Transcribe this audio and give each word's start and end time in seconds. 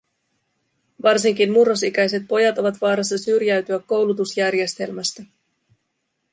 Varsinkin 1.03 1.51
murrosikäiset 1.51 2.23
pojat 2.27 2.57
ovat 2.57 2.81
vaarassa 2.81 3.17
syrjäytyä 3.17 3.79
koulutusjärjestelmästä. 3.79 5.23